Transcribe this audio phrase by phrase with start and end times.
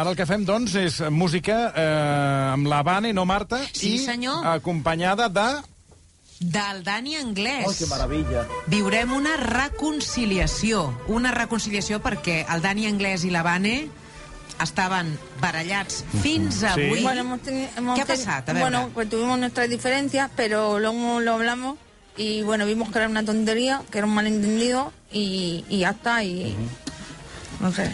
[0.00, 3.98] ara el que fem, doncs, és música eh, amb la Vane, no Marta, Sí, i
[4.04, 4.44] senyor.
[4.46, 5.48] acompanyada de...
[6.40, 7.66] Del Dani Anglès.
[7.68, 8.46] Oh, que maravilla.
[8.72, 10.86] Viurem una reconciliació.
[11.12, 13.74] Una reconciliació perquè el Dani Anglès i la Vane
[14.60, 15.10] estaven
[15.40, 17.02] barallats fins avui.
[17.02, 18.44] Bueno, hemos teni- hemos ¿Qué ha pasado?
[18.46, 21.76] A ver, Bueno, pues tuvimos nuestras diferencias, pero luego lo hablamos
[22.16, 26.24] y bueno, vimos que era una tontería, que era un malentendido y, y ya está.
[26.24, 26.56] Y
[27.60, 27.88] no sé.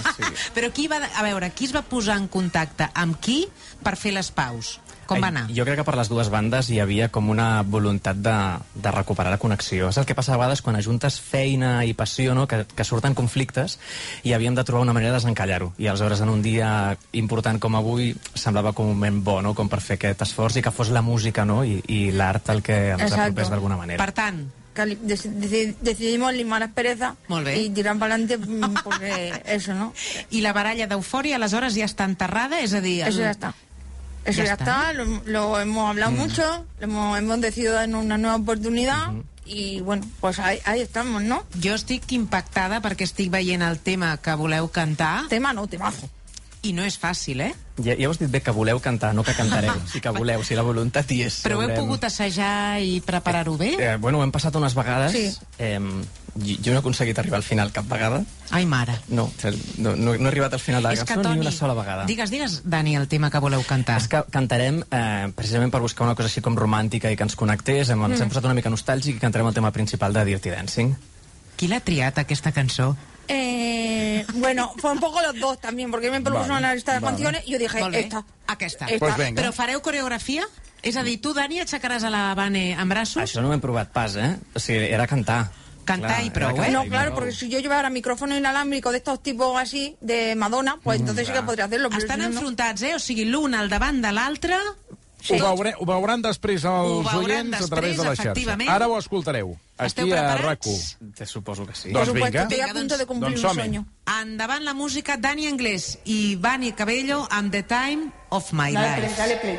[0.56, 1.00] Però qui va...
[1.16, 3.44] A veure, qui es va posar en contacte amb qui
[3.84, 4.78] per fer les paus?
[5.10, 5.48] Com va anar?
[5.50, 8.34] Jo crec que per les dues bandes hi havia com una voluntat de,
[8.78, 9.88] de recuperar la connexió.
[9.90, 12.46] És el que passa a vegades quan ajuntes feina i passió, no?
[12.50, 13.78] que, que surten conflictes,
[14.22, 15.72] i havíem de trobar una manera de desencallar-ho.
[15.82, 16.70] I aleshores, en un dia
[17.18, 19.54] important com avui, semblava com un moment bo, no?
[19.58, 21.64] com per fer aquest esforç i que fos la música no?
[21.66, 23.26] I, i l'art el que ens Exacto.
[23.26, 23.98] apropés d'alguna manera.
[23.98, 27.56] Per tant, Que li- deci- deci- decidimos limar perezas Molt bé.
[27.58, 29.92] y tirar para adelante mm, porque eso, ¿no?
[30.30, 32.60] i la baralla d'eufòria aleshores ja està enterrada?
[32.62, 33.02] És a dir...
[33.08, 33.54] Eso ya está.
[34.24, 34.64] Eso Ya ya, está.
[34.64, 36.42] está, lo, lo hemos hablado mucho,
[36.78, 39.12] lo hemos, hemos decidido darnos una nueva oportunidad
[39.46, 41.42] y bueno, pues ahí, ahí estamos, ¿no?
[41.60, 46.06] Jo estic impactada perquè estic veient el tema que voleu cantar Tema no, temazo.
[46.62, 47.52] I no és fàcil, eh?
[47.80, 49.74] Ja, ja heu dit bé que voleu cantar, no que cantareu.
[49.90, 51.40] Sí que voleu, si la voluntat hi és.
[51.44, 53.74] Però heu Haurem- pogut assajar i preparar-ho bé?
[53.78, 55.12] Eh, bueno, ho hem passat unes vegades.
[55.12, 55.30] Sí.
[55.58, 58.22] Eh, jo no he aconseguit arribar al final cap vegada.
[58.50, 58.98] Ai, mare.
[59.08, 59.30] No,
[59.78, 61.74] no, no, no he arribat al final de la És cançó Toni, ni una sola
[61.74, 62.04] vegada.
[62.04, 63.96] Digues, digues, Dani, el tema que voleu cantar.
[63.96, 67.36] És que cantarem, eh, precisament per buscar una cosa així com romàntica i que ens
[67.36, 70.50] connectés, hem, ens hem posat una mica nostàlgic i cantarem el tema principal de Dirty
[70.50, 70.94] Dancing.
[71.56, 72.96] Qui l'ha triat, aquesta cançó?
[73.32, 76.98] Eh, bueno, fue un poco los dos también, porque me propuso Vale, una lista de
[76.98, 77.12] vale.
[77.12, 78.00] canciones y yo dije, bé.
[78.00, 78.24] esta.
[78.48, 78.86] Aquesta.
[78.86, 78.98] Esta.
[78.98, 79.40] Pues venga.
[79.40, 80.48] Però fareu coreografia?
[80.82, 83.22] És a dir, tu, Dani, aixecaràs a la Vane en braços?
[83.22, 84.32] Això no ho hem provat pas, eh?
[84.56, 85.44] O sigui, era cantar.
[85.84, 86.70] Cantar i prou, eh?
[86.74, 91.00] No, claro, porque si yo llevara micrófono inalámbrico de estos tipos así, de Madonna, pues
[91.00, 91.90] entonces sí que podría hacerlo.
[91.96, 92.26] Estan no.
[92.26, 92.94] enfrontats, eh?
[92.96, 94.58] O sigui, l'un al davant de l'altre...
[95.20, 97.16] Ho, veure, ho veuran després els veuran
[97.50, 98.72] oients a través de la després, xarxa.
[98.74, 99.56] Ara ho escoltareu.
[99.78, 100.66] Esteu Aquí a preparats?
[100.66, 101.12] RAC1.
[101.14, 101.90] Te suposo que sí.
[101.92, 102.42] Doncs vinga.
[102.42, 103.62] estoy a Vinga, punto de doncs- cumplir doncs un som-hi.
[103.62, 103.86] sueño.
[104.22, 109.14] Endavant la música, Dani Anglès i Vani Cabello amb The Time of My Dale Life.
[109.14, 109.58] play, dale play.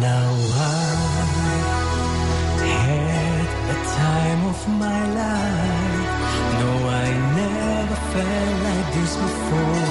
[0.00, 0.30] Now
[2.60, 6.08] I had the time of my life.
[6.60, 7.08] No, I
[7.40, 9.88] never felt like this before.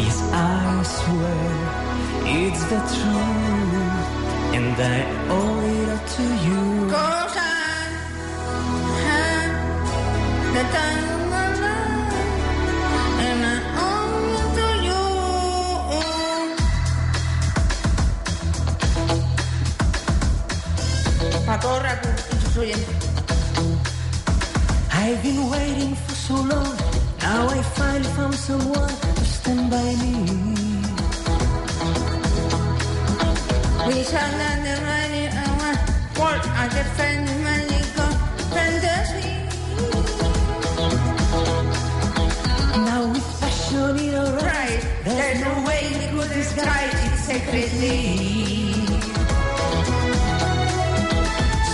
[0.00, 1.83] Yes, I swear
[2.26, 4.06] it's the truth,
[4.56, 4.98] and I
[5.28, 6.62] owe it all to you.
[6.90, 7.42] Cause I
[9.06, 9.50] had
[10.56, 12.14] the time of my life,
[13.26, 13.56] and I
[13.88, 15.02] owe it to you.
[21.46, 22.96] Para todo Raku y sus oyentes.
[24.92, 26.76] I've been waiting for so long.
[27.20, 30.33] Now I finally found someone to stand by me.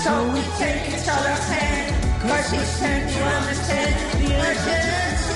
[0.03, 5.30] So we take each other's hand, cause it's time to understand the urgency.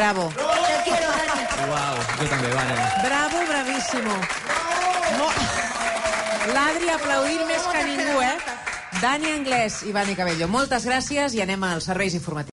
[0.00, 0.32] Bravo.
[0.34, 1.70] Te quiero, Dani.
[1.70, 2.74] Uau, jo també, vale.
[3.04, 4.14] Bravo, bravíssimo.
[5.18, 5.26] No.
[6.54, 8.36] L'Adri aplaudir més que ningú, eh?
[9.00, 10.48] Dani Anglès i Vani Cabello.
[10.48, 12.48] Moltes gràcies i anem als serveis informatius.